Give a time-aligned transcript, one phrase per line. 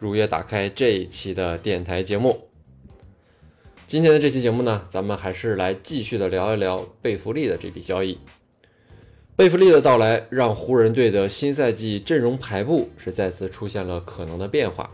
[0.00, 2.48] 如约打开这一期的电台节目。
[3.86, 8.18] 今天的这期节目呢，咱们还是来继续的聊一聊贝弗利的这笔交易。
[9.36, 14.90] 贝弗利的到来，让湖人队的新赛季阵容排布是再次出现了可能的变化。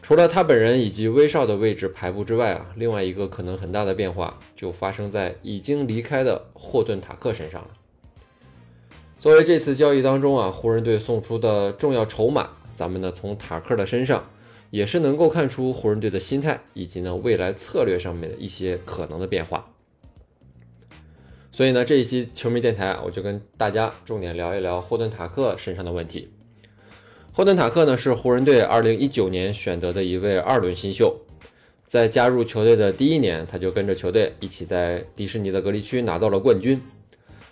[0.00, 7.68] 除了他本人以及威少的位置排布之外啊，另外一个可能很大的变化就发生在已经离开的霍顿塔克身上了。
[9.18, 14.30] 作为这次交易当中啊，湖人队送出的重要筹码，咱们呢从塔克的身上
[14.70, 19.70] 也是能够看出湖人队的心态以及呢未来策略上面的一些可能的变化。
[21.52, 26.28] 所以呢，这一期球迷电台，我就跟大家重点聊一聊霍顿塔克身上的问题。
[27.32, 31.20] 霍顿塔克呢是湖人队2019年选择的一位二轮新秀，
[31.86, 36.82] 在加入球队的第一年，他就跟着球队一起在迪士尼的隔离区拿到了冠军。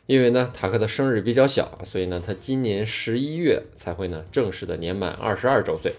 [0.06, 5.94] 因为呢，塔克的生日比较小，所以呢，他今年十一月才会呢正式的年满二十二周岁。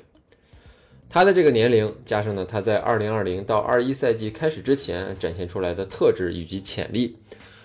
[1.10, 7.18] 他的这个年龄加上呢，他在2020到21赛季开始之前展现出来的特质以及潜力，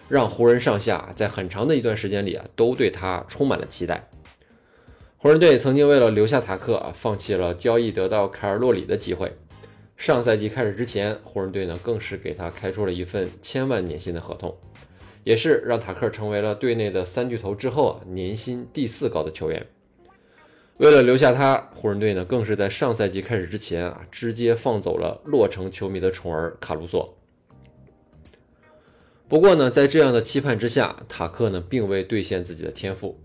[0.08, 4.08] 让湖人上下在很长的一段时间里啊，都对他充满了期待。
[5.16, 9.32] 湖人队曾经为了留下塔克啊，放弃了交易得到凯尔洛里的机会。
[9.96, 14.56] 上赛季开始之前，湖人队呢更是给他开出了一份千万年薪的合同，
[15.28, 19.66] 也是让塔克成为了队内的三巨头之后啊年薪第四高的球员。
[20.78, 27.14] 为了留下他，湖人队呢更是在上赛季开始之前啊，直接放走了洛城球迷的宠儿卡鲁索。
[29.28, 33.20] 不过呢，在这样的期盼之下，塔克呢并未兑现自己的天赋。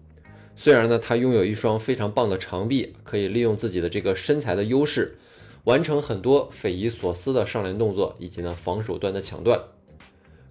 [0.57, 5.17] 虽然呢，他拥有一双非常棒的长臂，可以利用自己的这个身材的优势，
[5.63, 9.57] 完成很多匪夷所思的上篮动作，以及呢防守端的抢断。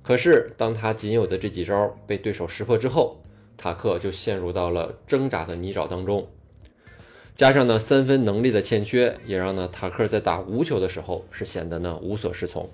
[0.03, 3.23] 可是，当他仅有的这几招被对手识破之后，
[3.57, 6.29] 塔克就陷入到了挣扎的泥沼当中。
[7.35, 12.69] 加上呢三分能力的欠缺，也让呢塔克在打无球的时候是显得呢无所适从。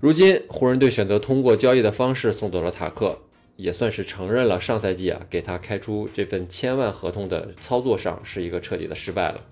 [0.00, 3.18] 如今，湖人队选择通过交易的方式送走了塔克。
[3.56, 9.44] 也算是承认了上赛季啊给他开出这份千万合同的操作上是一个彻底的失败了。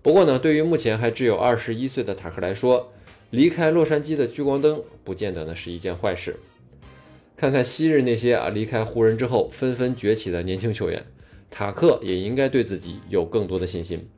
[0.00, 2.92] 不过呢，对于目前还只有二十一岁的塔克来说，
[3.30, 6.36] 离开洛杉矶的聚光灯不见得呢是一件坏事。
[7.36, 11.04] 看看昔日那些啊离开湖人之后纷纷崛起的年轻球员，
[11.50, 14.08] 塔克也应该对自己有更多的信心。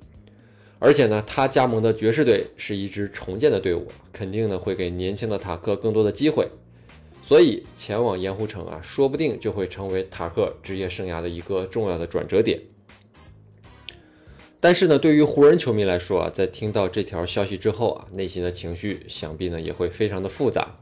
[0.78, 6.48] 而且呢，他加盟的爵士队是一支重建的队伍，肯定呢会给年轻的塔克更多的机会。
[7.22, 12.58] 所以前往盐湖城啊，说不定就会成为塔克职业生涯的一个重要的转折点。
[14.64, 20.76] 但是呢，对于湖人球迷来说啊，在听到这条消息之后啊，内心的情绪想必呢也会非常的复杂。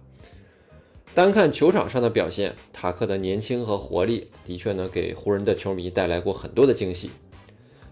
[1.15, 7.11] 单看球场上的表现，塔克的年轻和活力的确呢给湖人的球迷带来过很多的惊喜。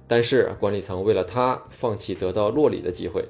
[0.07, 3.25] 但是管理层为了他放弃得到洛里的机会。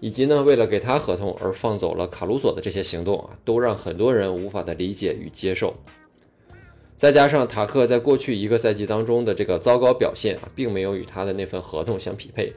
[0.00, 5.76] 以及呢，为了给他合同而放走了卡鲁索的这些行动啊，都让很多人无法的理解与接受。
[7.00, 12.52] 再加上塔克在过去一个赛季当中的这个糟糕表现啊，并没有与他的那份合同相匹配，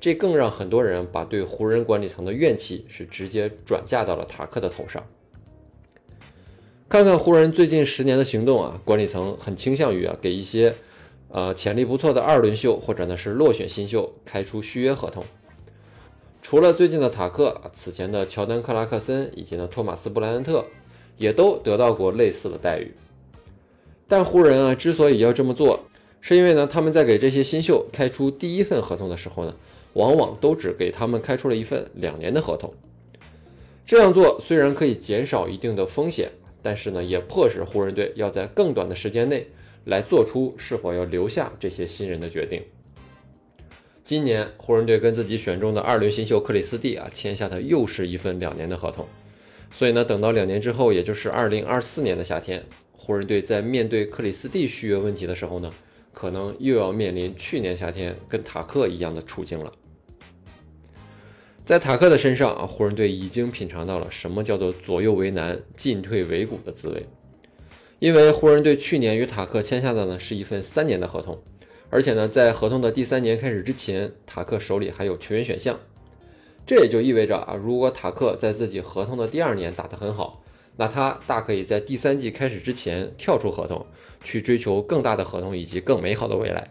[0.00, 5.04] 这更让很多人把对湖人管理层的怨气是直接转嫁到了塔克的头上。
[6.88, 10.74] 看看湖人最近十年的行动啊，管理层很倾向于啊给一些
[11.28, 15.22] 呃潜力不错的二轮秀或者呢是落选新秀开出续约合同。
[16.40, 20.64] 除了最近的塔克，此前的乔丹·克拉克森以及呢托马斯·布莱恩特，
[21.18, 22.90] 也都得到过类似的待遇。
[24.06, 25.84] 但湖人啊之所以要这么做，
[26.20, 29.54] 是因为呢他们在给这些新秀开出第一份合同的时候呢，
[29.94, 32.72] 往往都只给他们开出了一份两年的合同。
[33.86, 36.30] 这样做虽然可以减少一定的风险，
[36.62, 39.46] 但是呢也迫使湖人队要在更短的时间内
[39.84, 42.62] 来做出是否要留下这些新人的决定。
[44.04, 49.06] 今年湖人队跟自己选中的二轮新秀克里斯蒂啊签下的又是一份两年的合同，
[49.70, 52.62] 所以呢，等到两年之后，也就是二零二四年的夏天，
[53.04, 55.70] 湖人队在面对克里斯蒂续约问题的时候呢，
[56.14, 59.70] 可能又要面临去年夏天跟塔克一样的处境了。
[61.66, 67.06] 在塔克的身上啊，湖人队已经品尝到了什么叫做左右为难、进退维谷的滋味，
[67.98, 71.38] 因为湖人队去年与塔克签下的呢是一份三年的合同。
[71.90, 75.78] 而且呢，在合同的第三年开始之前，塔克手里还有球员选项。
[76.64, 80.42] 这也就意味着啊，如果塔克在自己合同的第二年打得很好，
[80.76, 83.86] 那他大可以在第三季开始之前跳出合同，
[84.24, 86.68] 去追求更大的合同以及更美好的未来。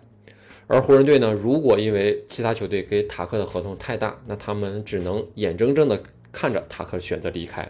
[0.67, 6.01] 而湖人队呢，如果因为其他球队给塔克的合同太大，那他们只能眼睁睁地
[6.31, 7.69] 看着塔克选择离开。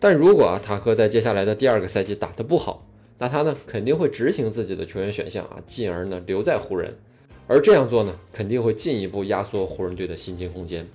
[0.00, 2.86] 但如果啊，塔克在接下来的第二个赛季打得不好，
[3.18, 6.96] 那他呢肯定会执行自己的球员选项啊，进而呢留在湖人，
[7.46, 10.86] 而这样做呢肯定会进一步压缩湖人队的薪金空间。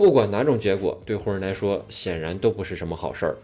[0.00, 3.36] 不管哪种结果，对湖人来说显然都不是什么好事儿。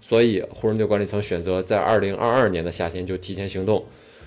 [0.00, 3.84] 所以湖人队管理层选择在二零二二年的夏天就提前行动，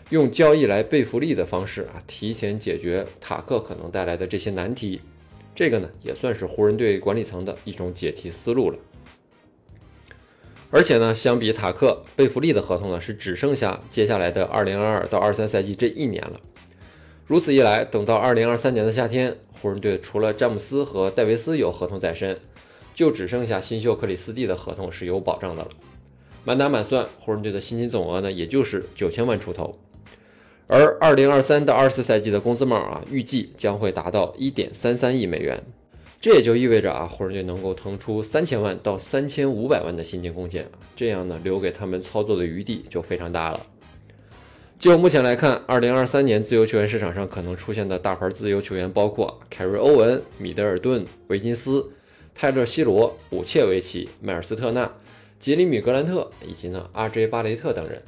[0.10, 5.00] 用交易来备福利的方式啊，提前解决塔克可能带来的这些难题。
[5.56, 8.78] 这个呢也算是湖人队管理层的一种解题思路了。
[10.70, 16.42] 而且呢，相比塔克，贝弗利的合同呢是只剩下接下来的二零二二到二三赛季这一年了。
[17.30, 22.36] 如此一来，等到二零二三年的夏天，湖人队除了詹姆斯和戴维斯有合同在身，
[22.96, 25.70] 就只剩下新秀克里斯蒂的合同是有保障的了。
[26.44, 29.78] 满打满算，湖人队的薪金总额呢，也就是九千万出头。
[30.66, 35.62] 而二零二三到二四赛季的工资帽啊，预计将会达到一点三三亿美元。
[36.20, 43.64] 这也就意味着啊，湖人队能够腾出三千万到三千五百万的薪金空间，这样呢，留给他们操作的余地就非常大了。
[44.80, 51.92] 就目前来看，二零二三年自由球员市场上可能出现的大牌自由球员包括凯瑞·欧文、米德尔顿、维金斯、
[52.34, 54.90] 泰勒·西罗、武切维奇、迈尔斯·特纳、
[55.38, 58.02] 杰里米·格兰特以及呢阿 J· 巴雷特等人。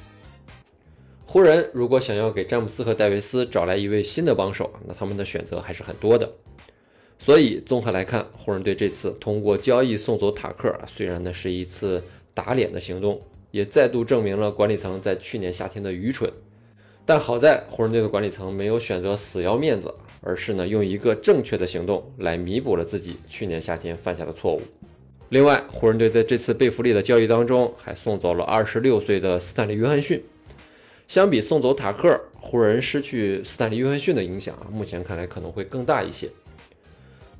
[1.26, 6.32] 湖人如果想要给詹姆斯和戴维斯找来一位新的帮手，那他们的选择还是很多的。
[7.20, 12.02] 所以综合来看，湖人队这次通过交易送走塔克，虽然呢是一次
[12.34, 13.22] 打脸的行动，
[13.52, 16.32] 也再度证明了管理层在去年夏天的愚蠢。
[17.14, 24.62] 但好在湖人队的管理层没有选择死要面子，而是呢用一个正确的行动来弥补了自己去年夏天犯下的错误。
[25.28, 30.24] 另外，湖人队在这次贝弗利的交易当中还送走了二十六岁的斯坦利·约翰逊。
[31.06, 36.30] 相比送走塔克，湖人失去斯坦利·约翰逊的影响啊，目前看来可能会更大一些。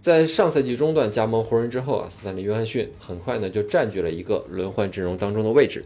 [0.02, 5.86] 在上赛季中段加盟湖人之后啊，斯坦利·约翰逊很快呢就占据了一个轮换阵容当中的位置，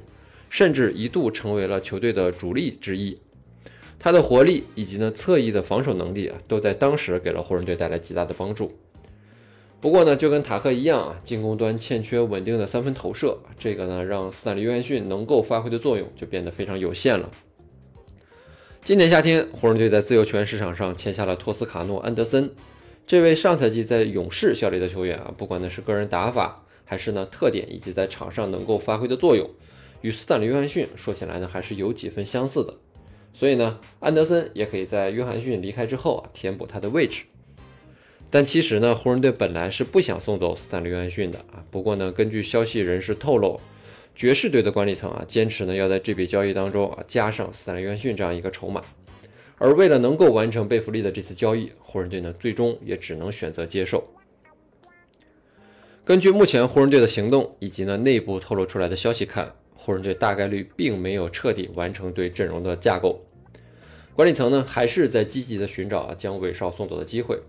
[0.49, 3.15] 甚至一度成为了球队的主力之一。
[3.97, 8.71] 他的活力以及呢侧翼的防守能力啊，都在当时给了湖人队带来极大的帮助。
[9.81, 17.29] 不过呢，就跟塔克一样啊，进攻端欠缺稳定的三分投射，这个呢让斯坦利·约翰逊能够发挥的作用就变得非常有限了。
[18.83, 22.51] 今年夏天，湖人队在自由球员市场上签下了托斯卡诺·安德森。
[23.07, 29.47] 这位上赛季在勇士效力的球员啊，不管呢是个人打法，还是呢特点，以及在场上能够发挥的作用，
[30.01, 32.73] 与斯坦利·约翰逊说起来呢还是有几分相似的。
[33.37, 37.25] 所以呢，安德森也可以在约翰逊离开之后啊填补他的位置。
[38.31, 41.61] 但其实呢，湖人队本来是不想送走斯坦利·约翰逊的啊。
[41.69, 43.59] 不过呢，根据消息人士透露，
[44.15, 48.81] 爵士队的管理层啊坚持呢要在这笔交易当中啊加上斯坦利·约翰逊这样一个筹码。
[49.57, 54.01] 而为了能够完成贝弗利的这次交易，湖人队呢最终也只能选择接受。
[56.05, 63.19] 根据目前湖人队的行动以及呢内部透露出来的消息看，湖人队大概率并没有彻底完成对阵容的架构，
[64.15, 67.39] 管理层呢还是在积极的寻找啊将韦少送走的机会。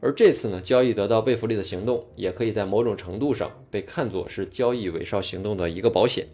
[0.00, 6.26] 而这次呢交易得到贝弗利的行动，也可以在某种程度上被看作是交易韦少行动的一个保险。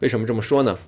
[0.00, 0.78] 为什么这么说呢？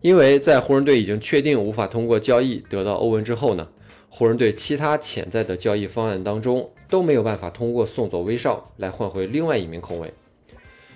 [0.00, 3.68] 因为在湖人队已经确定无法通过交易得到欧文之后呢，
[4.08, 10.12] 湖人队其他潜在的交易方案当中都没有办法通过送走威少来换回另外一名控卫。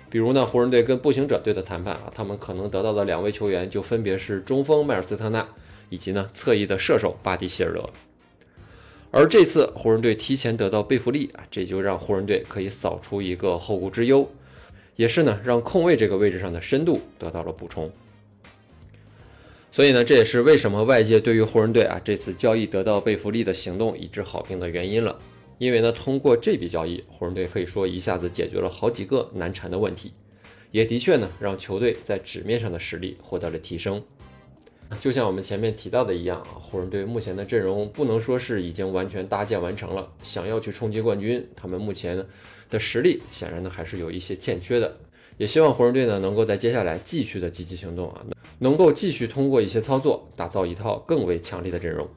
[0.09, 5.47] 比如呢，湖人队跟步行者队的谈判啊，他们可能得到的两位球员就分别是中锋迈尔斯特纳
[5.89, 7.89] 以及呢侧翼的射手巴蒂希尔德。
[9.11, 14.29] 而这次湖人队提前得到贝弗利啊，这就让湖人队可以扫除一个后顾之忧，
[14.95, 17.91] 也是呢让控卫这个位置上的深度得到了补充。
[19.71, 25.17] 所以呢，这也是为什么外界对于湖人队啊这次交易得到贝弗利的行动一致好评的原因了。
[25.57, 30.13] 因为呢，通过这笔交易，湖人队可以说一下子解决了好几个难缠的问题，
[30.71, 34.03] 也的确呢让球队在纸面上的实力获得了提升。
[34.99, 42.25] 就像我们前面提到的一样啊，湖人队目前的阵容不能说是已经完全搭建完成了，想要去冲击冠军，他们目前
[42.69, 44.97] 的实力显然呢还是有一些欠缺的。
[45.37, 48.25] 也希望湖人队呢能够在接下来继续的积极行动啊，
[48.59, 52.07] 能够继续通过一些操作打造一套更为强力的阵容。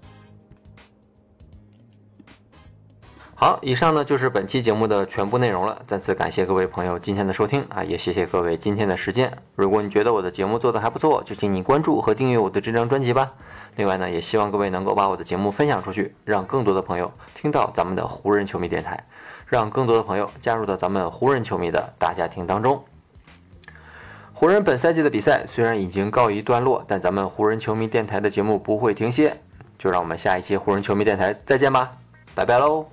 [3.43, 5.81] 好，以上呢就是本期节目的全部内容了。
[5.87, 9.33] 再次感谢各位朋友今天的收听啊，也谢谢各位今天的时间。
[9.55, 13.33] 如果你觉得我的节目做得还不错，就请你关注和订阅我的这张专辑吧。
[13.77, 19.03] 另外呢，也希望各位能够把我的节目分享出去，让更多的朋友听到咱们的湖人球迷电台，
[19.47, 22.85] 让更多的朋友加入到咱们湖人球迷的大家庭当中。
[24.35, 29.35] 湖人本赛季的比赛虽然已经告一段落，但咱们湖人球迷电台的节目不会停歇。
[29.79, 31.91] 就让我们下一期湖人球迷电台再见吧，
[32.35, 32.85] 拜拜喽。